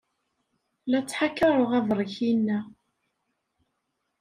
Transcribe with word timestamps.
La 0.89 0.99
ttḥakaṛeɣ 1.03 1.71
abṛik-inna. 1.79 2.59